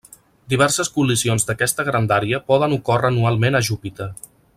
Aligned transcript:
Diverses 0.53 0.89
col·lisions 0.95 1.45
d'aquesta 1.49 1.85
grandària 1.91 2.39
poden 2.51 2.75
ocórrer 2.79 3.13
anualment 3.15 3.59
a 3.61 3.63
Júpiter. 3.69 4.09